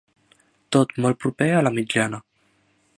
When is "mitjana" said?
1.79-2.25